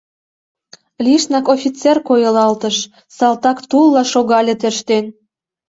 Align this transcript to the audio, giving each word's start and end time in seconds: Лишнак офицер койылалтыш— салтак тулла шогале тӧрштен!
Лишнак 1.03 1.45
офицер 1.55 1.97
койылалтыш— 2.07 2.77
салтак 3.17 3.57
тулла 3.69 4.03
шогале 4.11 4.55
тӧрштен! 4.61 5.05